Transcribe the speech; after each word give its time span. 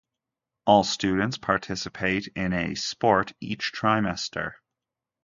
All 0.65 0.83
students 0.83 1.37
participate 1.37 2.25
in 2.35 2.53
a 2.53 2.73
sport 2.73 3.33
each 3.39 3.71
trimester. 3.71 4.53